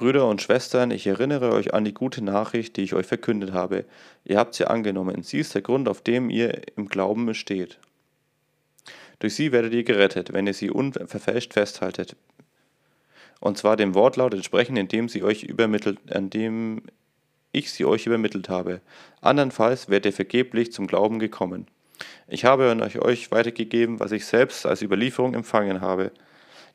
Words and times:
Brüder 0.00 0.26
und 0.26 0.40
Schwestern, 0.40 0.92
ich 0.92 1.06
erinnere 1.06 1.52
euch 1.52 1.74
an 1.74 1.84
die 1.84 1.92
gute 1.92 2.24
Nachricht, 2.24 2.78
die 2.78 2.84
ich 2.84 2.94
euch 2.94 3.04
verkündet 3.04 3.52
habe. 3.52 3.84
Ihr 4.24 4.38
habt 4.38 4.54
sie 4.54 4.64
angenommen. 4.64 5.22
Sie 5.22 5.38
ist 5.38 5.54
der 5.54 5.60
Grund, 5.60 5.90
auf 5.90 6.00
dem 6.00 6.30
ihr 6.30 6.62
im 6.78 6.88
Glauben 6.88 7.34
steht. 7.34 7.78
Durch 9.18 9.34
sie 9.34 9.52
werdet 9.52 9.74
ihr 9.74 9.84
gerettet, 9.84 10.32
wenn 10.32 10.46
ihr 10.46 10.54
sie 10.54 10.70
unverfälscht 10.70 11.52
festhaltet. 11.52 12.16
Und 13.40 13.58
zwar 13.58 13.76
dem 13.76 13.94
Wortlaut 13.94 14.32
entsprechend, 14.32 14.78
in 14.78 14.88
dem 14.88 15.10
sie 15.10 15.22
euch 15.22 15.42
übermittelt, 15.42 15.98
an 16.10 16.30
dem 16.30 16.80
ich 17.52 17.70
sie 17.70 17.84
euch 17.84 18.06
übermittelt 18.06 18.48
habe. 18.48 18.80
Andernfalls 19.20 19.90
werdet 19.90 20.06
ihr 20.06 20.16
vergeblich 20.16 20.72
zum 20.72 20.86
Glauben 20.86 21.18
gekommen. 21.18 21.66
Ich 22.26 22.46
habe 22.46 22.74
euch 23.02 23.30
weitergegeben, 23.32 24.00
was 24.00 24.12
ich 24.12 24.24
selbst 24.24 24.64
als 24.64 24.80
Überlieferung 24.80 25.34
empfangen 25.34 25.82
habe. 25.82 26.10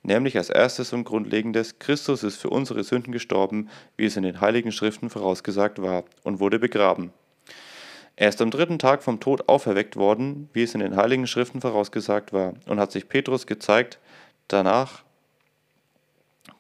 Nämlich 0.06 0.38
als 0.38 0.52
erstes 0.52 0.94
und 0.94 1.04
grundlegendes, 1.04 1.80
Christus 1.80 2.22
ist 2.22 2.36
für 2.38 2.52
unsere 2.52 2.84
Sünden 2.84 3.12
gestorben, 3.12 3.70
wie 3.98 4.06
es 4.06 4.16
in 4.16 4.22
den 4.22 4.40
heiligen 4.40 4.72
Schriften 4.72 5.10
vorausgesagt 5.10 5.82
war, 5.82 6.04
und 6.22 6.40
wurde 6.40 6.60
begraben. 6.60 7.12
Er 8.16 8.30
ist 8.30 8.40
am 8.40 8.52
dritten 8.52 8.78
Tag 8.78 9.02
vom 9.02 9.20
Tod 9.20 9.50
auferweckt 9.50 9.96
worden, 9.96 10.48
wie 10.54 10.62
es 10.62 10.76
in 10.76 10.82
den 10.82 10.96
heiligen 10.96 11.26
Schriften 11.26 11.60
vorausgesagt 11.60 12.34
war, 12.34 12.54
und 12.68 12.80
hat 12.80 12.92
sich 12.92 13.10
Petrus 13.10 13.48
gezeigt, 13.48 13.98
danach 14.48 15.04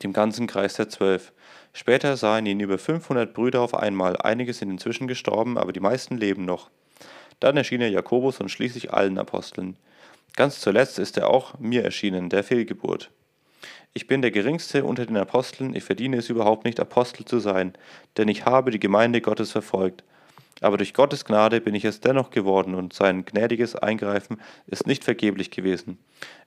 dem 0.02 0.12
ganzen 0.12 0.48
Kreis 0.48 0.73
der 0.73 0.89
Zwölf. 0.89 1.31
Später 1.72 2.17
sahen 2.17 2.48
ihn 2.48 2.59
über 2.59 2.80
500 2.80 3.31
Brüder 3.31 3.62
auf 3.62 3.75
einmal, 3.75 4.17
einige 4.17 4.53
sind 4.53 4.72
inzwischen 4.72 5.08
gestorben, 5.08 5.59
aber 5.59 5.72
die 5.72 5.80
meisten 5.80 6.17
leben 6.17 6.45
noch. 6.45 6.72
Dann 7.39 7.58
erschien 7.58 7.81
er 7.81 7.89
Jakobus 7.89 8.39
und 8.39 8.50
schließlich 8.50 8.91
allen 8.91 9.20
Aposteln. 9.20 9.77
Ganz 10.36 10.62
zuletzt 10.62 10.98
ist 10.98 11.16
er 11.16 11.30
auch 11.30 11.59
mir 11.59 11.84
erschienen, 11.84 12.30
der 12.30 12.44
Fehlgeburt. 12.44 13.12
Ich 13.94 14.08
bin 14.08 14.22
der 14.22 14.32
geringste 14.32 14.84
unter 14.84 15.05
den 15.05 15.18
Aposteln, 15.18 15.76
ich 15.76 15.84
verdiene 15.84 16.18
es 16.18 16.30
überhaupt 16.30 16.66
nicht, 16.66 16.80
Apostel 16.80 17.26
zu 17.26 17.40
sein, 17.40 17.73
denn 18.18 18.28
ich 18.28 18.46
habe 18.46 18.72
die 18.72 18.80
Gemeinde 18.80 19.22
Gottes 19.22 19.52
verfolgt. 19.52 20.03
Aber 20.62 20.78
durch 20.78 20.94
Gottes 20.94 21.26
Gnade 21.26 21.59
bin 21.59 21.76
ich 21.76 21.86
es 21.86 22.00
dennoch 22.00 22.30
geworden 22.30 22.76
und 22.76 22.94
sein 22.94 23.26
gnädiges 23.26 23.76
Eingreifen 23.76 24.39
ist 24.67 24.88
nicht 24.88 25.04
vergeblich 25.04 25.52
gewesen. 25.52 25.98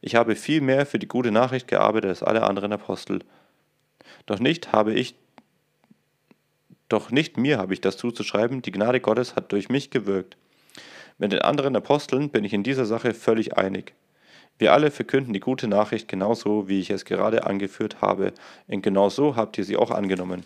Ich 0.00 0.14
habe 0.14 0.34
viel 0.34 0.60
mehr 0.60 0.86
für 0.86 0.98
die 0.98 1.08
gute 1.08 1.30
Nachricht 1.30 1.68
gearbeitet 1.68 2.08
als 2.08 2.22
alle 2.22 2.42
anderen 2.42 2.72
Apostel. 2.72 3.20
Doch 4.26 4.38
nicht 4.38 4.72
habe 4.72 4.94
ich 4.94 5.14
doch 6.88 7.10
nicht 7.10 7.36
mir 7.36 7.58
habe 7.58 7.74
ich 7.74 7.82
das 7.82 7.98
zuzuschreiben, 7.98 8.62
die 8.62 8.72
Gnade 8.72 9.00
Gottes 9.00 9.36
hat 9.36 9.52
durch 9.52 9.68
mich 9.68 9.90
gewirkt. 9.90 10.38
Mit 11.18 11.32
den 11.32 11.42
anderen 11.42 11.76
Aposteln 11.76 12.30
bin 12.30 12.44
ich 12.44 12.54
in 12.54 12.62
dieser 12.62 12.86
Sache 12.86 13.12
völlig 13.12 13.58
einig. 13.58 13.92
Wir 14.58 14.72
alle 14.72 14.90
verkünden 14.90 15.32
die 15.32 15.40
gute 15.40 15.68
Nachricht 15.68 16.08
genauso, 16.08 16.68
wie 16.68 16.80
ich 16.80 16.90
es 16.90 17.04
gerade 17.04 17.46
angeführt 17.46 18.00
habe, 18.00 18.32
und 18.66 18.82
genau 18.82 19.08
so 19.08 19.36
habt 19.36 19.56
ihr 19.58 19.64
sie 19.64 19.76
auch 19.76 19.90
angenommen. 19.90 20.44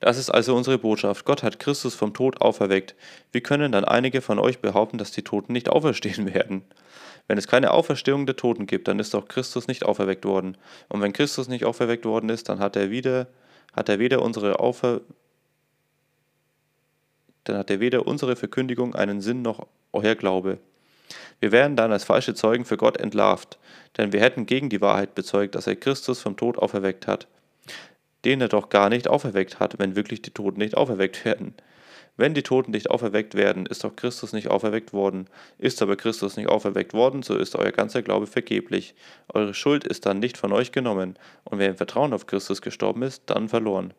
Das 0.00 0.18
ist 0.18 0.30
also 0.30 0.54
unsere 0.54 0.78
Botschaft. 0.78 1.24
Gott 1.24 1.42
hat 1.42 1.58
Christus 1.58 1.94
vom 1.94 2.12
Tod 2.12 2.40
auferweckt. 2.40 2.94
Wie 3.32 3.40
können 3.40 3.72
dann 3.72 3.84
einige 3.84 4.20
von 4.20 4.38
euch 4.38 4.58
behaupten, 4.58 4.98
dass 4.98 5.12
die 5.12 5.22
Toten 5.22 5.52
nicht 5.52 5.68
auferstehen 5.70 6.32
werden? 6.32 6.62
Wenn 7.26 7.38
es 7.38 7.48
keine 7.48 7.70
Auferstehung 7.70 8.26
der 8.26 8.36
Toten 8.36 8.66
gibt, 8.66 8.86
dann 8.86 8.98
ist 8.98 9.14
doch 9.14 9.28
Christus 9.28 9.66
nicht 9.66 9.84
auferweckt 9.84 10.26
worden. 10.26 10.58
Und 10.88 11.00
wenn 11.00 11.14
Christus 11.14 11.48
nicht 11.48 11.64
auferweckt 11.64 12.04
worden 12.04 12.28
ist, 12.28 12.48
dann 12.48 12.58
hat 12.58 12.76
er 12.76 12.90
wieder, 12.90 13.28
hat 13.72 13.88
er 13.88 13.98
weder 13.98 14.20
unsere 14.20 14.60
Aufer, 14.60 15.00
dann 17.44 17.56
hat 17.56 17.70
er 17.70 17.80
weder 17.80 18.06
unsere 18.06 18.36
Verkündigung 18.36 18.94
einen 18.94 19.22
Sinn 19.22 19.40
noch 19.40 19.66
euer 19.92 20.14
Glaube. 20.14 20.58
Wir 21.40 21.52
wären 21.52 21.76
dann 21.76 21.92
als 21.92 22.04
falsche 22.04 22.34
Zeugen 22.34 22.64
für 22.64 22.76
Gott 22.76 22.96
entlarvt, 22.96 23.58
denn 23.96 24.12
wir 24.12 24.20
hätten 24.20 24.46
gegen 24.46 24.68
die 24.68 24.80
Wahrheit 24.80 25.14
bezeugt, 25.14 25.54
dass 25.54 25.66
er 25.66 25.76
Christus 25.76 26.20
vom 26.20 26.36
Tod 26.36 26.58
auferweckt 26.58 27.06
hat 27.06 27.26
den 28.24 28.40
er 28.40 28.48
doch 28.48 28.68
gar 28.68 28.88
nicht 28.88 29.08
auferweckt 29.08 29.60
hat, 29.60 29.78
wenn 29.78 29.96
wirklich 29.96 30.22
die 30.22 30.30
Toten 30.30 30.58
nicht 30.58 30.76
auferweckt 30.76 31.24
werden. 31.24 31.54
Wenn 32.16 32.32
die 32.32 32.44
Toten 32.44 32.70
nicht 32.70 32.90
auferweckt 32.90 33.34
werden, 33.34 33.66
ist 33.66 33.82
doch 33.82 33.96
Christus 33.96 34.32
nicht 34.32 34.48
auferweckt 34.48 34.92
worden. 34.92 35.26
Ist 35.58 35.82
aber 35.82 35.96
Christus 35.96 36.36
nicht 36.36 36.48
auferweckt 36.48 36.94
worden, 36.94 37.22
so 37.22 37.36
ist 37.36 37.56
euer 37.56 37.72
ganzer 37.72 38.02
Glaube 38.02 38.28
vergeblich. 38.28 38.94
Eure 39.32 39.52
Schuld 39.52 39.84
ist 39.84 40.06
dann 40.06 40.20
nicht 40.20 40.38
von 40.38 40.52
euch 40.52 40.70
genommen, 40.70 41.18
und 41.42 41.58
wer 41.58 41.70
im 41.70 41.76
Vertrauen 41.76 42.12
auf 42.12 42.26
Christus 42.26 42.62
gestorben 42.62 43.02
ist, 43.02 43.24
dann 43.26 43.48
verloren. 43.48 43.94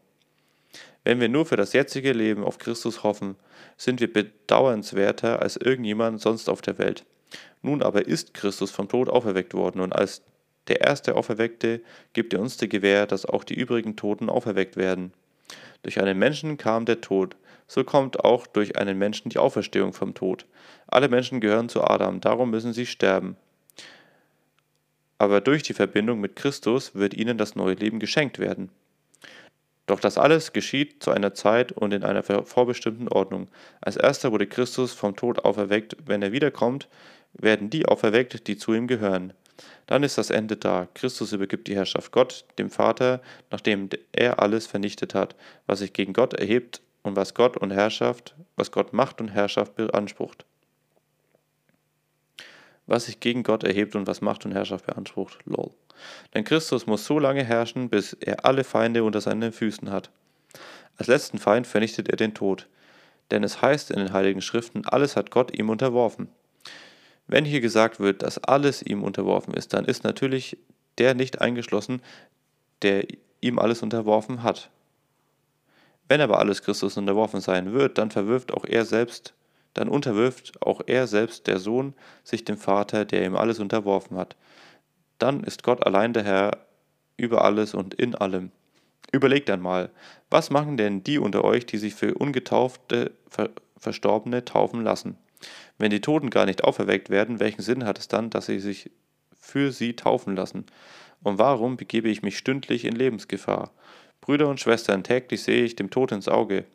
Wenn 1.05 1.19
wir 1.19 1.29
nur 1.29 1.45
für 1.45 1.55
das 1.55 1.73
jetzige 1.73 2.13
Leben 2.13 2.43
auf 2.43 2.57
Christus 2.57 3.03
hoffen, 3.03 3.35
sind 3.77 3.99
wir 3.99 4.11
bedauernswerter 4.11 5.39
als 5.39 5.55
irgendjemand 5.55 6.19
sonst 6.19 6.49
auf 6.49 6.63
der 6.63 6.79
Welt. 6.79 7.05
Nun 7.61 7.83
aber 7.83 8.07
ist 8.07 8.33
Christus 8.33 8.71
vom 8.71 8.89
Tod 8.89 9.07
auferweckt 9.07 9.53
worden, 9.53 9.81
und 9.81 9.93
als 9.93 10.23
der 10.67 10.81
erste 10.81 11.15
Auferweckte 11.15 11.81
gibt 12.13 12.33
er 12.33 12.41
uns 12.41 12.57
die 12.57 12.67
Gewähr, 12.67 13.05
dass 13.05 13.27
auch 13.27 13.43
die 13.43 13.53
übrigen 13.53 13.95
Toten 13.95 14.29
auferweckt 14.29 14.77
werden. 14.77 15.13
Durch 15.83 16.01
einen 16.01 16.17
Menschen 16.17 16.57
kam 16.57 16.85
der 16.85 17.01
Tod, 17.01 17.35
so 17.67 17.83
kommt 17.83 18.25
auch 18.25 18.47
durch 18.47 18.75
einen 18.75 18.97
Menschen 18.97 19.29
die 19.29 19.37
Auferstehung 19.37 19.93
vom 19.93 20.15
Tod. 20.15 20.47
Alle 20.87 21.07
Menschen 21.07 21.39
gehören 21.39 21.69
zu 21.69 21.83
Adam, 21.83 22.19
darum 22.19 22.49
müssen 22.49 22.73
sie 22.73 22.87
sterben. 22.87 23.37
Aber 25.19 25.39
durch 25.39 25.61
die 25.61 25.73
Verbindung 25.73 26.19
mit 26.19 26.35
Christus 26.35 26.95
wird 26.95 27.13
ihnen 27.13 27.37
das 27.37 27.55
neue 27.55 27.75
Leben 27.75 27.99
geschenkt 27.99 28.39
werden. 28.39 28.71
Doch 29.85 29.99
das 29.99 30.17
alles 30.17 30.51
geschieht 30.51 31.03
zu 31.03 31.11
einer 31.11 31.33
Zeit 31.33 31.71
und 31.71 31.93
in 31.93 32.03
einer 32.03 32.23
vorbestimmten 32.23 33.07
Ordnung. 33.07 33.49
Als 33.81 33.97
erster 33.97 34.31
wurde 34.31 34.47
Christus 34.47 34.93
vom 34.93 35.15
Tod 35.15 35.45
auferweckt. 35.45 35.95
Wenn 36.05 36.23
er 36.23 36.31
wiederkommt, 36.31 36.87
werden 37.33 37.69
die 37.69 37.85
auferweckt, 37.85 38.47
die 38.47 38.57
zu 38.57 38.73
ihm 38.73 38.87
gehören. 38.87 39.33
Dann 39.85 40.03
ist 40.03 40.17
das 40.17 40.31
Ende 40.31 40.57
da. 40.57 40.87
Christus 40.95 41.31
übergibt 41.31 41.67
die 41.67 41.75
Herrschaft 41.75 42.11
Gott, 42.11 42.45
dem 42.57 42.69
Vater, 42.69 43.21
nachdem 43.51 43.89
er 44.11 44.39
alles 44.39 44.67
vernichtet 44.67 45.13
hat, 45.13 45.35
was 45.67 45.79
sich 45.79 45.93
gegen 45.93 46.13
Gott 46.13 46.33
erhebt 46.33 46.81
und 47.03 47.15
was 47.15 47.33
Gott 47.33 47.55
und 47.55 47.71
Herrschaft, 47.71 48.35
was 48.55 48.71
Gott 48.71 48.91
Macht 48.93 49.21
und 49.21 49.29
Herrschaft 49.29 49.75
beansprucht. 49.75 50.45
Was 52.87 53.05
sich 53.05 53.19
gegen 53.19 53.43
Gott 53.43 53.63
erhebt 53.63 53.95
und 53.95 54.07
was 54.07 54.21
Macht 54.21 54.45
und 54.45 54.51
Herrschaft 54.51 54.85
beansprucht. 54.85 55.39
Lol. 55.45 55.71
Denn 56.33 56.43
Christus 56.43 56.85
muss 56.85 57.05
so 57.05 57.19
lange 57.19 57.43
herrschen, 57.43 57.89
bis 57.89 58.13
er 58.13 58.45
alle 58.45 58.63
Feinde 58.63 59.03
unter 59.03 59.21
seinen 59.21 59.51
Füßen 59.51 59.91
hat. 59.91 60.11
Als 60.97 61.07
letzten 61.07 61.39
Feind 61.39 61.67
vernichtet 61.67 62.09
er 62.09 62.17
den 62.17 62.33
Tod. 62.33 62.67
Denn 63.31 63.43
es 63.43 63.61
heißt 63.61 63.91
in 63.91 63.97
den 63.97 64.13
Heiligen 64.13 64.41
Schriften, 64.41 64.85
alles 64.85 65.15
hat 65.15 65.31
Gott 65.31 65.57
ihm 65.57 65.69
unterworfen. 65.69 66.29
Wenn 67.27 67.45
hier 67.45 67.61
gesagt 67.61 67.99
wird, 67.99 68.21
dass 68.21 68.37
alles 68.37 68.83
ihm 68.83 69.03
unterworfen 69.03 69.53
ist, 69.53 69.73
dann 69.73 69.85
ist 69.85 70.03
natürlich 70.03 70.57
der 70.97 71.15
nicht 71.15 71.41
eingeschlossen, 71.41 72.01
der 72.81 73.05
ihm 73.41 73.57
alles 73.57 73.81
unterworfen 73.81 74.43
hat. 74.43 74.69
Wenn 76.07 76.21
aber 76.21 76.39
alles 76.39 76.61
Christus 76.61 76.97
unterworfen 76.97 77.41
sein 77.41 77.73
wird, 77.73 77.97
dann 77.97 78.11
verwirft 78.11 78.53
auch 78.53 78.63
er 78.65 78.85
selbst, 78.85 79.33
dann 79.75 79.89
unterwirft 79.89 80.61
auch 80.61 80.81
er 80.87 81.05
selbst, 81.05 81.45
der 81.45 81.59
Sohn, 81.59 81.93
sich 82.23 82.43
dem 82.43 82.57
Vater, 82.57 83.05
der 83.05 83.25
ihm 83.25 83.35
alles 83.35 83.59
unterworfen 83.59 84.17
hat. 84.17 84.35
Dann 85.19 85.43
ist 85.43 85.63
Gott 85.63 85.85
allein 85.85 86.13
der 86.13 86.23
Herr 86.23 86.65
über 87.17 87.43
alles 87.43 87.73
und 87.73 87.93
in 87.93 88.15
allem. 88.15 88.51
Überlegt 89.11 89.49
einmal, 89.49 89.91
was 90.29 90.49
machen 90.49 90.77
denn 90.77 91.03
die 91.03 91.19
unter 91.19 91.43
euch, 91.43 91.65
die 91.65 91.77
sich 91.77 91.93
für 91.93 92.15
ungetaufte 92.15 93.11
Verstorbene 93.77 94.43
taufen 94.43 94.83
lassen? 94.83 95.17
Wenn 95.77 95.91
die 95.91 96.01
Toten 96.01 96.29
gar 96.29 96.45
nicht 96.45 96.63
auferweckt 96.63 97.09
werden, 97.09 97.39
welchen 97.39 97.61
Sinn 97.61 97.85
hat 97.85 97.99
es 97.99 98.07
dann, 98.07 98.29
dass 98.29 98.47
sie 98.47 98.59
sich 98.59 98.89
für 99.37 99.71
sie 99.71 99.95
taufen 99.95 100.35
lassen? 100.35 100.65
Und 101.21 101.37
warum 101.37 101.75
begebe 101.75 102.09
ich 102.09 102.21
mich 102.21 102.37
stündlich 102.37 102.85
in 102.85 102.95
Lebensgefahr? 102.95 103.71
Brüder 104.21 104.47
und 104.47 104.59
Schwestern, 104.59 105.03
täglich 105.03 105.43
sehe 105.43 105.63
ich 105.65 105.75
dem 105.75 105.89
Tod 105.89 106.11
ins 106.11 106.29
Auge. 106.29 106.65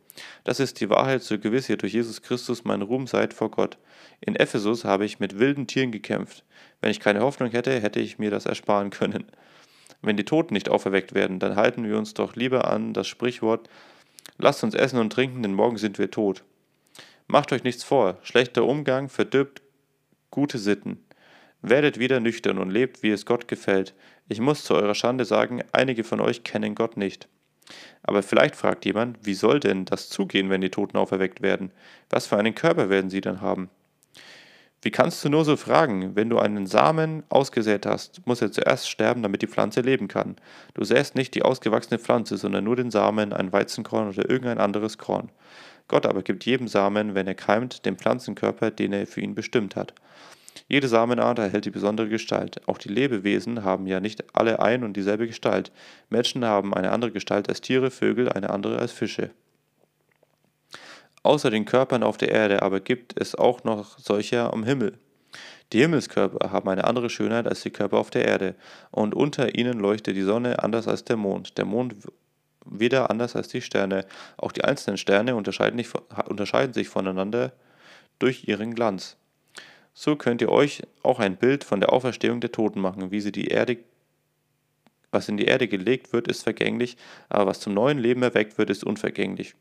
Das 0.44 0.60
ist 0.60 0.81
die 0.81 0.91
Wahrheit, 0.91 1.22
so 1.22 1.38
gewiss 1.38 1.69
ihr 1.69 1.76
durch 1.76 1.93
Jesus 1.93 2.22
Christus 2.22 2.65
mein 2.65 2.82
Ruhm 2.82 3.06
seid 3.06 3.34
vor 3.34 3.50
Gott. 3.50 3.78
In 4.21 4.37
Ephesus 4.37 4.84
habe 4.84 5.04
ich 5.04 5.21
mit 5.21 5.38
wilden 5.38 5.66
Tieren 5.66 5.93
gekämpft. 5.93 6.44
Wenn 6.81 6.91
ich 6.91 7.00
keine 7.00 7.21
Hoffnung 7.21 7.50
hätte, 7.50 7.78
hätte 7.81 8.00
ich 8.00 8.19
mir 8.19 8.31
das 8.31 8.47
ersparen 8.47 8.91
können. 8.91 9.25
Wenn 10.03 10.16
die 10.16 10.25
Toten 10.25 10.54
nicht 10.54 10.69
auferweckt 10.69 11.15
werden, 11.15 11.39
dann 11.39 11.57
halten 11.57 11.84
wir 11.84 11.98
uns 11.98 12.15
doch 12.15 12.34
lieber 12.34 12.71
an 12.71 12.95
das 12.95 13.07
Sprichwort, 13.07 13.68
lasst 14.39 14.65
uns 14.65 14.74
essen 14.74 14.98
und 14.98 15.12
trinken, 15.12 15.42
denn 15.42 15.54
morgen 15.54 15.77
sind 15.77 15.98
wir 15.98 16.10
tot. 16.10 16.42
Macht 17.27 17.53
euch 17.53 17.63
nichts 17.63 17.84
vor, 17.84 18.18
schlechter 18.22 18.65
Umgang 18.65 19.09
verdirbt 19.09 19.63
gute 20.30 20.59
Sitten. 20.59 21.04
Werdet 21.63 21.98
wieder 21.98 22.21
nüchtern 22.21 22.59
und 22.59 22.71
lebt, 22.71 23.03
wie 23.03 23.10
es 23.10 23.27
Gott 23.27 23.47
gefällt. 23.47 23.95
Ich 24.28 24.41
muss 24.41 24.65
zu 24.65 24.74
eurer 24.74 24.95
Schande 24.95 25.24
sagen, 25.24 25.63
einige 25.72 26.04
von 26.04 26.21
euch 26.21 26.45
kennen 26.45 26.74
Gott 26.74 26.97
nicht. 26.97 27.28
Aber 28.03 28.22
vielleicht 28.22 28.57
fragt 28.57 28.84
jemand, 28.84 29.19
wie 29.25 29.34
soll 29.34 29.61
denn 29.61 29.84
das 29.84 30.09
zugehen, 30.09 30.51
wenn 30.51 30.61
die 30.61 30.71
Toten 30.71 30.97
auferweckt 30.97 31.43
werden? 31.43 31.71
Was 32.09 32.27
für 32.27 32.37
einen 32.37 32.55
Körper 32.55 32.89
werden 32.89 33.11
sie 33.11 33.21
dann 33.21 33.41
haben? 33.41 33.71
Wie 34.83 34.91
kannst 34.91 35.22
du 35.22 35.28
nur 35.28 35.45
so 35.45 35.57
fragen? 35.57 36.17
Wenn 36.17 36.31
du 36.31 36.39
einen 36.39 36.67
Samen 36.67 37.22
ausgesät 37.28 37.84
hast, 37.84 38.27
muss 38.27 38.41
er 38.41 38.51
zuerst 38.51 38.89
sterben, 38.89 39.22
damit 39.22 39.43
die 39.43 39.47
Pflanze 39.47 39.83
leben 39.83 40.09
kann. 40.09 40.37
Du 40.72 40.84
säst 40.84 41.17
nicht 41.17 41.34
die 41.34 41.43
ausgewachsene 41.43 41.99
Pflanze, 41.99 42.39
sondern 42.39 42.65
nur 42.65 42.77
den 42.77 42.91
Samen, 42.91 43.34
ein 43.34 43.53
Weizenkorn 43.53 44.09
oder 44.09 44.31
irgendein 44.31 44.59
anderes 44.59 44.97
Korn. 44.97 45.31
Gott 45.87 46.07
aber 46.07 46.23
gibt 46.23 46.47
jedem 46.47 46.66
Samen, 46.66 47.15
wenn 47.15 47.27
er 47.27 47.34
keimt, 47.34 47.84
den 47.84 47.97
Pflanzenkörper, 47.97 48.71
den 48.71 48.95
er 48.95 49.07
für 49.07 49.21
ihn 49.21 49.34
bestimmt 49.34 49.77
hat. 49.77 49.93
Jede 50.69 50.89
Samenart 50.89 51.39
erhält 51.39 51.65
die 51.65 51.71
besondere 51.71 52.09
Gestalt. 52.09 52.67
Auch 52.69 52.79
die 52.79 52.89
Lebewesen 52.89 53.65
haben 53.65 53.87
ja 53.87 54.01
nicht 54.01 54.37
alle 54.37 54.61
ein 54.61 54.85
und 54.85 54.97
dieselbe 54.97 55.27
Gestalt. 55.27 55.73
Menschen 56.09 56.45
haben 56.45 56.75
eine 56.75 56.93
andere 56.93 57.11
Gestalt 57.11 57.49
als 57.49 57.61
Tiere, 57.61 57.91
Vögel 57.91 58.29
eine 58.29 58.51
andere 58.51 58.79
als 58.79 58.93
Fische. 58.93 59.31
Außer 61.23 61.51
den 61.51 61.67
Körpern 61.67 62.03
auf 62.03 62.17
der 62.17 62.31
Erde 62.31 62.63
aber 62.63 62.81
gibt 62.81 63.21
es 63.21 63.35
auch 63.35 63.65
noch 63.65 63.99
solche 63.99 64.53
am 64.53 64.65
Himmel. 64.65 64.99
Die 65.73 65.81
Himmelskörper 65.81 66.51
haben 66.51 66.69
eine 66.69 66.85
andere 66.85 67.11
Schönheit 67.11 67.47
als 67.47 67.63
die 67.63 67.71
Körper 67.71 67.99
auf 67.99 68.11
der 68.11 68.25
Erde, 68.25 68.57
und 68.91 69.15
unter 69.15 69.55
ihnen 69.55 69.79
leuchtet 69.79 70.17
die 70.17 70.23
Sonne 70.23 70.63
anders 70.63 70.89
als 70.89 71.05
der 71.05 71.17
Mond, 71.17 71.59
der 71.59 71.65
Mond 71.65 71.95
wieder 72.65 73.11
anders 73.11 73.37
als 73.37 73.49
die 73.49 73.63
Sterne. 73.63 74.05
Auch 74.37 74.53
die 74.53 74.65
einzelnen 74.65 74.97
Sterne 74.97 75.37
unterscheiden, 75.37 76.73
sich 76.73 76.89
voneinander 76.89 77.53
durch 78.19 78.49
ihren 78.49 78.75
Glanz. 78.75 79.17
So 80.03 80.17
könnt 80.17 80.41
ihr 80.41 80.49
euch 80.49 80.81
auch 81.03 81.19
ein 81.19 81.37
Bild 81.37 81.63
von 81.63 81.79
der 81.79 81.93
Auferstehung 81.93 82.41
der 82.41 82.53
Toten 82.53 82.81
machen, 82.81 83.11
wie 83.11 83.21
sie 83.21 83.33
die 83.33 83.49
Erde 83.49 83.77
was 85.11 85.29
in 85.29 85.37
die 85.37 85.45
Erde 85.45 85.69
gelegt 85.69 86.15
wird, 86.15 86.27
ist 86.27 86.43
vergänglich, 86.43 86.97
aber 87.29 87.49
was 87.49 87.61
zum 87.61 87.75
neuen 87.75 87.99
Leben 87.99 88.23
erweckt 88.23 88.57
wird, 88.57 88.71
ist 88.71 88.83
unvergänglich. 88.83 89.57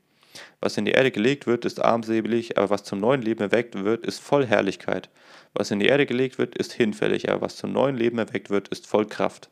Was 0.61 0.77
in 0.77 0.85
die 0.85 0.93
Erde 0.93 1.11
gelegt 1.11 1.45
wird, 1.45 1.65
ist 1.65 1.83
armselig, 1.83 2.57
aber 2.57 2.69
was 2.69 2.85
zum 2.85 3.01
neuen 3.01 3.21
Leben 3.21 3.41
erweckt 3.41 3.83
wird, 3.83 4.05
ist 4.05 4.21
voll 4.21 4.45
Herrlichkeit. 4.45 5.09
Was 5.53 5.71
in 5.71 5.79
die 5.81 5.87
Erde 5.87 6.05
gelegt 6.05 6.37
wird, 6.37 6.57
ist 6.57 6.71
hinfällig, 6.71 7.29
aber 7.29 7.41
was 7.41 7.57
zum 7.57 7.73
neuen 7.73 7.97
Leben 7.97 8.17
erweckt 8.17 8.49
wird, 8.49 8.69
ist 8.69 8.87
voll 8.87 9.07
Kraft. 9.07 9.49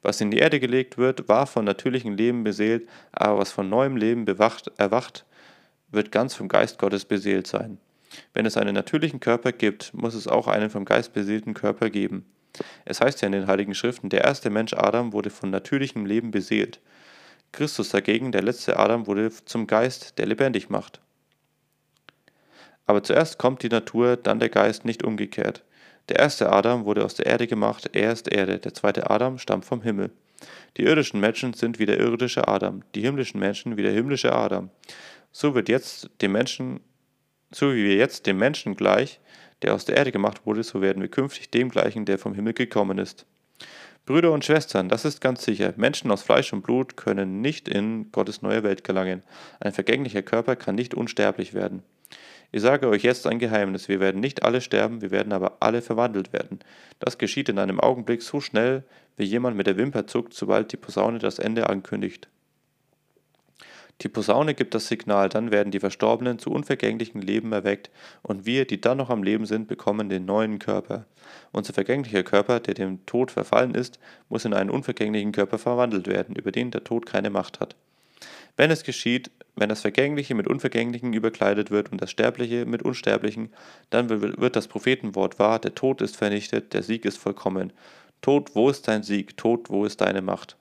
Was 0.00 0.22
in 0.22 0.30
die 0.30 0.38
Erde 0.38 0.60
gelegt 0.60 0.96
wird, 0.96 1.28
war 1.28 1.46
von 1.46 1.66
natürlichem 1.66 2.14
Leben 2.14 2.42
beseelt, 2.42 2.88
aber 3.12 3.40
was 3.40 3.52
von 3.52 3.68
neuem 3.68 3.98
Leben 3.98 4.24
bewacht, 4.24 4.70
erwacht, 4.78 5.26
wird 5.90 6.10
ganz 6.10 6.34
vom 6.34 6.48
Geist 6.48 6.78
Gottes 6.78 7.04
beseelt 7.04 7.46
sein. 7.46 7.76
Wenn 8.34 8.46
es 8.46 8.56
einen 8.56 8.74
natürlichen 8.74 9.20
Körper 9.20 9.52
gibt, 9.52 9.94
muss 9.94 10.14
es 10.14 10.28
auch 10.28 10.48
einen 10.48 10.70
vom 10.70 10.84
Geist 10.84 11.12
beseelten 11.12 11.54
Körper 11.54 11.90
geben. 11.90 12.24
Es 12.84 13.00
heißt 13.00 13.20
ja 13.20 13.26
in 13.26 13.32
den 13.32 13.46
Heiligen 13.46 13.74
Schriften, 13.74 14.08
der 14.08 14.24
erste 14.24 14.50
Mensch 14.50 14.72
Adam 14.72 15.12
wurde 15.12 15.30
von 15.30 15.50
natürlichem 15.50 16.06
Leben 16.06 16.30
beseelt. 16.30 16.80
Christus 17.52 17.90
dagegen, 17.90 18.32
der 18.32 18.42
letzte 18.42 18.78
Adam, 18.78 19.06
wurde 19.06 19.30
zum 19.44 19.66
Geist, 19.66 20.18
der 20.18 20.26
lebendig 20.26 20.68
macht. 20.68 21.00
Aber 22.86 23.02
zuerst 23.02 23.38
kommt 23.38 23.62
die 23.62 23.68
Natur, 23.68 24.16
dann 24.16 24.38
der 24.38 24.48
Geist, 24.48 24.84
nicht 24.84 25.02
umgekehrt. 25.02 25.64
Der 26.08 26.20
erste 26.20 26.52
Adam 26.52 26.84
wurde 26.84 27.04
aus 27.04 27.14
der 27.14 27.26
Erde 27.26 27.46
gemacht, 27.46 27.90
er 27.92 28.12
ist 28.12 28.32
Erde, 28.32 28.58
der 28.58 28.74
zweite 28.74 29.10
Adam 29.10 29.38
stammt 29.38 29.64
vom 29.64 29.82
Himmel. 29.82 30.10
Die 30.76 30.84
irdischen 30.84 31.18
Menschen 31.18 31.52
sind 31.54 31.78
wie 31.78 31.86
der 31.86 31.98
irdische 31.98 32.46
Adam, 32.46 32.82
die 32.94 33.00
himmlischen 33.00 33.40
Menschen 33.40 33.76
wie 33.76 33.82
der 33.82 33.92
himmlische 33.92 34.32
Adam. 34.32 34.70
So 35.32 35.54
wird 35.54 35.68
jetzt 35.68 36.10
dem 36.20 36.32
Menschen, 36.32 36.80
so 37.50 37.74
wie 37.74 37.84
wir 37.84 37.96
jetzt 37.96 38.26
dem 38.26 38.38
Menschen 38.38 38.76
gleich, 38.76 39.20
der 39.62 39.74
aus 39.74 39.84
der 39.84 39.96
Erde 39.96 40.12
gemacht 40.12 40.44
wurde, 40.44 40.62
so 40.62 40.80
werden 40.80 41.02
wir 41.02 41.08
künftig 41.08 41.50
dem 41.50 41.68
gleichen, 41.70 42.04
der 42.04 42.18
vom 42.18 42.34
Himmel 42.34 42.52
gekommen 42.52 42.98
ist. 42.98 43.26
Brüder 44.04 44.30
und 44.30 44.44
Schwestern, 44.44 44.88
das 44.88 45.04
ist 45.04 45.20
ganz 45.20 45.44
sicher, 45.44 45.74
Menschen 45.76 46.12
aus 46.12 46.22
Fleisch 46.22 46.52
und 46.52 46.62
Blut 46.62 46.96
können 46.96 47.40
nicht 47.40 47.68
in 47.68 48.12
Gottes 48.12 48.40
neue 48.40 48.62
Welt 48.62 48.84
gelangen. 48.84 49.24
Ein 49.58 49.72
vergänglicher 49.72 50.22
Körper 50.22 50.54
kann 50.54 50.76
nicht 50.76 50.94
unsterblich 50.94 51.54
werden. 51.54 51.82
Ich 52.52 52.62
sage 52.62 52.88
euch 52.88 53.02
jetzt 53.02 53.26
ein 53.26 53.40
Geheimnis, 53.40 53.88
wir 53.88 53.98
werden 53.98 54.20
nicht 54.20 54.44
alle 54.44 54.60
sterben, 54.60 55.02
wir 55.02 55.10
werden 55.10 55.32
aber 55.32 55.56
alle 55.58 55.82
verwandelt 55.82 56.32
werden. 56.32 56.60
Das 57.00 57.18
geschieht 57.18 57.48
in 57.48 57.58
einem 57.58 57.80
Augenblick 57.80 58.22
so 58.22 58.40
schnell, 58.40 58.84
wie 59.16 59.24
jemand 59.24 59.56
mit 59.56 59.66
der 59.66 59.76
Wimper 59.76 60.06
zuckt, 60.06 60.34
sobald 60.34 60.72
die 60.72 60.76
Posaune 60.76 61.18
das 61.18 61.40
Ende 61.40 61.68
ankündigt. 61.68 62.28
Die 64.02 64.08
Posaune 64.08 64.52
gibt 64.52 64.74
das 64.74 64.88
Signal, 64.88 65.30
dann 65.30 65.50
werden 65.50 65.70
die 65.70 65.80
Verstorbenen 65.80 66.38
zu 66.38 66.50
unvergänglichem 66.50 67.20
Leben 67.20 67.52
erweckt, 67.52 67.90
und 68.22 68.44
wir, 68.44 68.66
die 68.66 68.80
dann 68.80 68.98
noch 68.98 69.08
am 69.08 69.22
Leben 69.22 69.46
sind, 69.46 69.68
bekommen 69.68 70.10
den 70.10 70.26
neuen 70.26 70.58
Körper. 70.58 71.06
Unser 71.50 71.72
vergänglicher 71.72 72.22
Körper, 72.22 72.60
der 72.60 72.74
dem 72.74 73.06
Tod 73.06 73.30
verfallen 73.30 73.74
ist, 73.74 73.98
muss 74.28 74.44
in 74.44 74.52
einen 74.52 74.70
unvergänglichen 74.70 75.32
Körper 75.32 75.58
verwandelt 75.58 76.08
werden, 76.08 76.36
über 76.36 76.52
den 76.52 76.70
der 76.70 76.84
Tod 76.84 77.06
keine 77.06 77.30
Macht 77.30 77.58
hat. 77.58 77.74
Wenn 78.56 78.70
es 78.70 78.84
geschieht, 78.84 79.30
wenn 79.54 79.70
das 79.70 79.80
Vergängliche 79.80 80.34
mit 80.34 80.46
Unvergänglichen 80.46 81.14
überkleidet 81.14 81.70
wird 81.70 81.90
und 81.90 82.00
das 82.00 82.10
Sterbliche 82.10 82.66
mit 82.66 82.82
Unsterblichen, 82.82 83.50
dann 83.88 84.08
wird 84.10 84.56
das 84.56 84.68
Prophetenwort 84.68 85.38
wahr, 85.38 85.58
der 85.58 85.74
Tod 85.74 86.02
ist 86.02 86.16
vernichtet, 86.16 86.74
der 86.74 86.82
Sieg 86.82 87.06
ist 87.06 87.18
vollkommen. 87.18 87.72
Tod, 88.20 88.54
wo 88.54 88.68
ist 88.68 88.88
dein 88.88 89.02
Sieg? 89.02 89.36
Tod, 89.36 89.70
wo 89.70 89.84
ist 89.84 90.00
deine 90.00 90.22
Macht? 90.22 90.56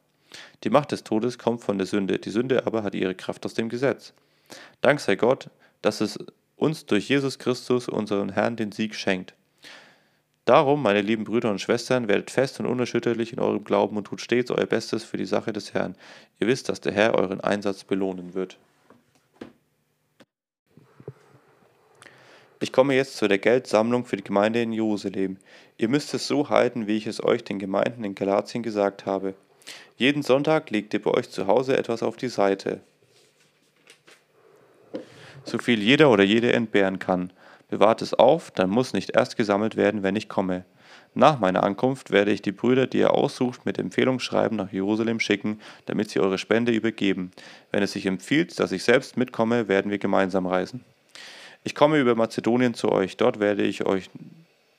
Die 0.63 0.69
Macht 0.69 0.91
des 0.91 1.03
Todes 1.03 1.37
kommt 1.37 1.63
von 1.63 1.77
der 1.77 1.87
Sünde, 1.87 2.19
die 2.19 2.29
Sünde 2.29 2.65
aber 2.65 2.83
hat 2.83 2.95
ihre 2.95 3.15
Kraft 3.15 3.45
aus 3.45 3.53
dem 3.53 3.69
Gesetz. 3.69 4.13
Dank 4.81 4.99
sei 4.99 5.15
Gott, 5.15 5.49
dass 5.81 6.01
es 6.01 6.17
uns 6.55 6.85
durch 6.85 7.09
Jesus 7.09 7.39
Christus, 7.39 7.87
unseren 7.87 8.29
Herrn, 8.29 8.55
den 8.55 8.71
Sieg 8.71 8.95
schenkt. 8.95 9.33
Darum, 10.45 10.83
meine 10.83 11.01
lieben 11.01 11.23
Brüder 11.23 11.49
und 11.49 11.59
Schwestern, 11.59 12.07
werdet 12.07 12.29
fest 12.29 12.59
und 12.59 12.67
unerschütterlich 12.67 13.33
in 13.33 13.39
eurem 13.39 13.63
Glauben 13.63 13.97
und 13.97 14.05
tut 14.05 14.21
stets 14.21 14.51
euer 14.51 14.67
Bestes 14.67 15.03
für 15.03 15.17
die 15.17 15.25
Sache 15.25 15.53
des 15.53 15.73
Herrn. 15.73 15.95
Ihr 16.39 16.47
wisst, 16.47 16.69
dass 16.69 16.81
der 16.81 16.93
Herr 16.93 17.15
euren 17.15 17.41
Einsatz 17.41 17.83
belohnen 17.83 18.35
wird. 18.35 18.57
Ich 22.59 22.71
komme 22.71 22.95
jetzt 22.95 23.17
zu 23.17 23.27
der 23.27 23.39
Geldsammlung 23.39 24.05
für 24.05 24.17
die 24.17 24.23
Gemeinde 24.23 24.61
in 24.61 24.71
Jerusalem. 24.71 25.37
Ihr 25.77 25.89
müsst 25.89 26.13
es 26.13 26.27
so 26.27 26.49
halten, 26.49 26.87
wie 26.87 26.95
ich 26.95 27.07
es 27.07 27.23
euch 27.23 27.43
den 27.43 27.59
Gemeinden 27.59 28.03
in 28.03 28.15
Galatien 28.15 28.63
gesagt 28.63 29.05
habe. 29.05 29.33
Jeden 29.97 30.23
Sonntag 30.23 30.69
legt 30.71 30.93
ihr 30.93 31.01
bei 31.01 31.11
euch 31.11 31.29
zu 31.29 31.47
Hause 31.47 31.77
etwas 31.77 32.03
auf 32.03 32.17
die 32.17 32.27
Seite, 32.27 32.81
so 35.43 35.57
viel 35.57 35.81
jeder 35.81 36.09
oder 36.09 36.23
jede 36.23 36.51
entbehren 36.53 36.99
kann. 36.99 37.31
Bewahrt 37.69 38.01
es 38.01 38.13
auf, 38.13 38.51
dann 38.51 38.69
muss 38.69 38.93
nicht 38.93 39.11
erst 39.15 39.37
gesammelt 39.37 39.75
werden, 39.75 40.03
wenn 40.03 40.15
ich 40.15 40.29
komme. 40.29 40.65
Nach 41.13 41.39
meiner 41.39 41.63
Ankunft 41.63 42.11
werde 42.11 42.31
ich 42.31 42.41
die 42.41 42.51
Brüder, 42.51 42.87
die 42.87 42.97
ihr 42.99 43.13
aussucht, 43.13 43.65
mit 43.65 43.77
Empfehlungsschreiben 43.77 44.57
nach 44.57 44.71
Jerusalem 44.71 45.19
schicken, 45.19 45.61
damit 45.85 46.09
sie 46.09 46.19
eure 46.19 46.37
Spende 46.37 46.73
übergeben. 46.73 47.31
Wenn 47.71 47.83
es 47.83 47.93
sich 47.93 48.05
empfiehlt, 48.05 48.59
dass 48.59 48.73
ich 48.73 48.83
selbst 48.83 49.15
mitkomme, 49.15 49.69
werden 49.69 49.91
wir 49.91 49.97
gemeinsam 49.97 50.45
reisen. 50.45 50.83
Ich 51.63 51.73
komme 51.73 51.99
über 51.99 52.15
Mazedonien 52.15 52.73
zu 52.73 52.91
euch, 52.91 53.17
dort 53.17 53.39
werde 53.39 53.63
ich 53.63 53.85
euch 53.85 54.09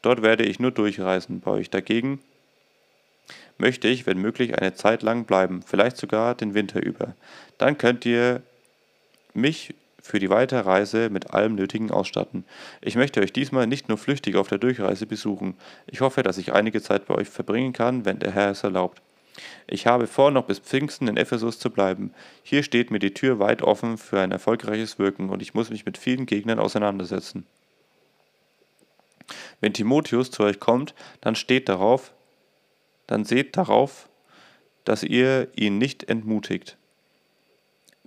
dort 0.03 0.23
werde 0.23 0.45
ich 0.45 0.61
nur 0.61 0.71
durchreisen. 0.71 1.41
Bei 1.41 1.51
euch 1.53 1.71
dagegen 1.71 2.21
möchte 3.59 3.89
ich, 3.89 4.07
wenn 4.07 4.19
möglich, 4.19 4.59
eine 4.59 4.75
Zeit 4.75 5.03
lang 5.03 5.25
bleiben, 5.25 5.63
vielleicht 5.63 5.97
sogar 5.97 6.35
den 6.35 6.55
Winter 6.55 6.83
über. 6.83 7.15
Dann 7.59 7.79
könnt 7.79 8.05
ihr 8.05 8.43
mich 9.35 9.75
für 10.07 10.19
die 10.19 10.31
Weiterreise 10.31 11.11
mit 11.11 11.33
allem 11.33 11.55
Nötigen 11.55 11.91
ausstatten. 11.91 12.45
Ich 12.81 12.97
möchte 12.97 13.21
euch 13.21 13.33
diesmal 13.33 13.67
nicht 13.67 13.89
nur 13.89 13.99
flüchtig 13.99 14.37
auf 14.37 14.49
der 14.49 14.59
Durchreise 14.59 15.07
besuchen. 15.07 15.55
Ich 15.87 16.01
hoffe, 16.01 16.23
dass 16.23 16.39
ich 16.39 16.53
einige 16.53 16.81
Zeit 16.81 17.07
bei 17.07 17.15
euch 17.15 17.29
verbringen 17.29 17.73
kann, 17.73 18.05
wenn 18.05 18.21
der 18.21 18.33
Herr 18.33 18.51
es 18.51 18.63
erlaubt. 18.63 19.03
Ich 19.67 19.87
habe 19.87 20.07
vor, 20.07 20.31
noch 20.31 20.45
bis 20.45 20.61
Pfingsten 20.61 21.09
in 21.09 21.17
Ephesus 21.17 21.59
zu 21.59 21.71
bleiben. 21.71 22.13
Hier 22.43 22.63
steht 22.63 22.91
mir 22.91 23.01
die 23.01 23.13
Tür 23.13 23.39
weit 23.39 23.63
offen 23.63 23.99
für 23.99 24.21
ein 24.21 24.33
erfolgreiches 24.33 24.99
Wirken 24.99 25.29
und 25.29 25.43
ich 25.43 25.55
muss 25.55 25.71
mich 25.71 25.85
mit 25.85 25.99
vielen 25.99 26.27
Gegnern 26.27 26.59
auseinandersetzen. 26.59 27.47
Wenn 29.61 29.73
Timotheus 29.73 30.31
zu 30.31 30.45
euch 30.45 30.61
kommt, 30.61 30.95
dann 31.21 31.35
steht 31.35 31.69
darauf, 31.69 32.13
dann 33.07 33.25
seht 33.25 33.57
darauf, 33.57 34.09
dass 34.85 35.03
ihr 35.03 35.49
ihn 35.57 35.79
nicht 35.79 36.09
entmutigt. 36.09 36.77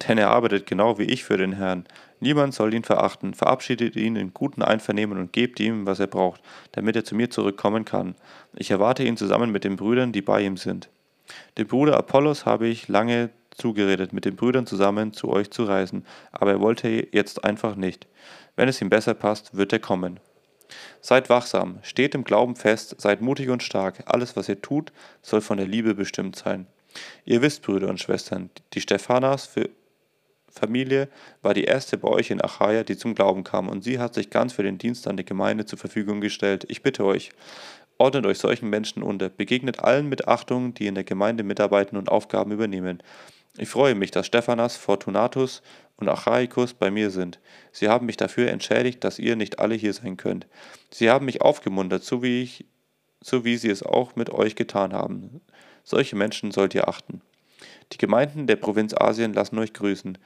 Denn 0.07 0.17
er 0.17 0.29
arbeitet 0.29 0.65
genau 0.65 0.97
wie 0.97 1.03
ich 1.03 1.23
für 1.23 1.37
den 1.37 1.53
Herrn. 1.53 1.85
Niemand 2.21 2.53
soll 2.53 2.73
ihn 2.73 2.83
verachten. 2.83 3.33
Verabschiedet 3.33 3.95
ihn 3.95 4.15
in 4.15 4.33
guten 4.33 4.61
Einvernehmen 4.61 5.17
und 5.17 5.33
gebt 5.33 5.59
ihm, 5.59 5.85
was 5.85 5.99
er 5.99 6.07
braucht, 6.07 6.41
damit 6.71 6.95
er 6.95 7.03
zu 7.03 7.15
mir 7.15 7.29
zurückkommen 7.29 7.83
kann. 7.83 8.15
Ich 8.55 8.71
erwarte 8.71 9.03
ihn 9.03 9.17
zusammen 9.17 9.51
mit 9.51 9.65
den 9.65 9.75
Brüdern, 9.75 10.11
die 10.11 10.21
bei 10.21 10.41
ihm 10.41 10.55
sind. 10.55 10.89
Dem 11.57 11.67
Bruder 11.67 11.97
Apollos 11.97 12.45
habe 12.45 12.67
ich 12.67 12.87
lange 12.87 13.29
zugeredet, 13.51 14.13
mit 14.13 14.25
den 14.25 14.35
Brüdern 14.35 14.65
zusammen 14.65 15.13
zu 15.13 15.29
euch 15.29 15.51
zu 15.51 15.63
reisen, 15.63 16.05
aber 16.31 16.51
er 16.51 16.59
wollte 16.61 17.07
jetzt 17.11 17.43
einfach 17.43 17.75
nicht. 17.75 18.07
Wenn 18.55 18.69
es 18.69 18.81
ihm 18.81 18.89
besser 18.89 19.13
passt, 19.13 19.55
wird 19.55 19.73
er 19.73 19.79
kommen. 19.79 20.19
Seid 21.01 21.29
wachsam, 21.29 21.79
steht 21.81 22.15
im 22.15 22.23
Glauben 22.23 22.55
fest, 22.55 22.95
seid 22.99 23.21
mutig 23.21 23.49
und 23.49 23.63
stark. 23.63 24.03
Alles, 24.05 24.35
was 24.35 24.49
ihr 24.49 24.61
tut, 24.61 24.91
soll 25.21 25.41
von 25.41 25.57
der 25.57 25.67
Liebe 25.67 25.95
bestimmt 25.95 26.35
sein. 26.35 26.67
Ihr 27.25 27.41
wisst, 27.41 27.61
Brüder 27.61 27.89
und 27.89 27.99
Schwestern, 27.99 28.49
die 28.73 28.81
Stephanas 28.81 29.49
Familie 30.51 31.09
war 31.41 31.53
die 31.53 31.63
erste 31.63 31.97
bei 31.97 32.09
euch 32.09 32.31
in 32.31 32.41
Achaia, 32.41 32.83
die 32.83 32.97
zum 32.97 33.15
Glauben 33.15 33.43
kam, 33.43 33.69
und 33.69 33.83
sie 33.83 33.99
hat 33.99 34.13
sich 34.13 34.29
ganz 34.29 34.53
für 34.53 34.63
den 34.63 34.77
Dienst 34.77 35.07
an 35.07 35.17
der 35.17 35.25
Gemeinde 35.25 35.65
zur 35.65 35.79
Verfügung 35.79 36.21
gestellt. 36.21 36.65
Ich 36.69 36.81
bitte 36.81 37.05
euch, 37.05 37.31
ordnet 37.97 38.25
euch 38.25 38.39
solchen 38.39 38.69
Menschen 38.69 39.03
unter, 39.03 39.29
begegnet 39.29 39.79
allen 39.79 40.09
mit 40.09 40.27
Achtung, 40.27 40.73
die 40.73 40.87
in 40.87 40.95
der 40.95 41.03
Gemeinde 41.03 41.43
mitarbeiten 41.43 41.97
und 41.97 42.09
Aufgaben 42.09 42.51
übernehmen. 42.51 43.03
Ich 43.61 43.67
freue 43.67 43.93
mich, 43.93 44.11
dass 44.11 44.25
Stephanas, 44.25 44.77
Fortunatus 44.77 45.61
und 45.97 46.07
Achaikus 46.07 46.73
bei 46.73 46.89
mir 46.91 47.11
sind. 47.11 47.41
Sie 47.73 47.89
haben 47.89 48.05
mich 48.05 48.15
dafür 48.15 48.49
entschädigt, 48.49 49.03
dass 49.03 49.19
ihr 49.19 49.35
nicht 49.35 49.59
alle 49.59 49.75
hier 49.75 49.91
sein 49.91 50.15
könnt. 50.15 50.47
Sie 50.91 51.09
haben 51.09 51.25
mich 51.25 51.41
aufgemuntert, 51.41 52.05
so 52.05 52.23
wie, 52.23 52.41
ich, 52.41 52.65
so 53.21 53.43
wie 53.43 53.57
sie 53.57 53.69
es 53.69 53.83
auch 53.83 54.15
mit 54.15 54.29
euch 54.29 54.55
getan 54.55 54.93
haben. 54.93 55.41
Solche 55.83 56.15
Menschen 56.15 56.51
sollt 56.51 56.73
ihr 56.73 56.87
achten. 56.87 57.21
Die 57.91 57.97
Gemeinden 57.97 58.47
der 58.47 58.55
Provinz 58.55 58.93
Asien 58.93 59.33
lassen 59.33 59.59
euch 59.59 59.73
grüßen. 59.73 60.17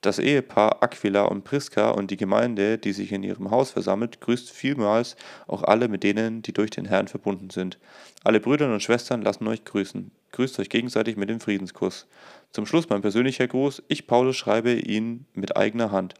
Das 0.00 0.18
Ehepaar 0.18 0.82
Aquila 0.82 1.22
und 1.22 1.44
Priska 1.44 1.90
und 1.90 2.10
die 2.10 2.16
Gemeinde, 2.16 2.78
die 2.78 2.92
sich 2.92 3.12
in 3.12 3.22
ihrem 3.22 3.52
Haus 3.52 3.70
versammelt, 3.70 4.20
grüßt 4.20 4.50
vielmals 4.50 5.14
auch 5.46 5.62
alle 5.62 5.86
mit 5.86 6.02
denen, 6.02 6.42
die 6.42 6.52
durch 6.52 6.70
den 6.70 6.86
Herrn 6.86 7.06
verbunden 7.06 7.50
sind. 7.50 7.78
Alle 8.24 8.40
Brüder 8.40 8.72
und 8.72 8.82
Schwestern 8.82 9.22
lassen 9.22 9.46
euch 9.46 9.64
grüßen. 9.64 10.10
Grüßt 10.32 10.58
euch 10.58 10.68
gegenseitig 10.68 11.16
mit 11.16 11.30
dem 11.30 11.40
Friedenskuss. 11.40 12.06
Zum 12.52 12.66
Schluss 12.66 12.88
mein 12.88 13.02
persönlicher 13.02 13.46
Gruß. 13.46 13.82
Ich, 13.88 14.06
Paulus, 14.06 14.36
schreibe 14.36 14.72
ihn 14.72 15.26
mit 15.34 15.56
eigener 15.56 15.90
Hand. 15.90 16.14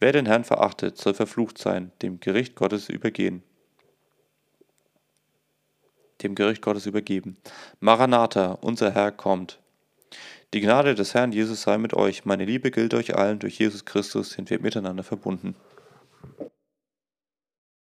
Wer 0.00 0.12
den 0.12 0.26
Herrn 0.26 0.44
verachtet, 0.44 0.98
soll 0.98 1.14
verflucht 1.14 1.58
sein, 1.58 1.92
dem 2.02 2.20
Gericht 2.20 2.56
Gottes 2.56 2.88
übergehen. 2.88 3.42
Dem 6.22 6.34
Gericht 6.34 6.62
Gottes 6.62 6.86
übergeben. 6.86 7.36
Maranatha, 7.80 8.58
unser 8.60 8.92
Herr 8.92 9.12
kommt. 9.12 9.58
Die 10.54 10.60
Gnade 10.60 10.94
des 10.94 11.14
Herrn 11.14 11.32
Jesus 11.32 11.62
sei 11.62 11.78
mit 11.78 11.94
euch. 11.94 12.24
Meine 12.24 12.44
Liebe 12.44 12.70
gilt 12.70 12.94
euch 12.94 13.16
allen. 13.16 13.38
Durch 13.38 13.58
Jesus 13.58 13.84
Christus 13.84 14.30
sind 14.30 14.50
wir 14.50 14.60
miteinander 14.60 15.02
verbunden. 15.02 15.56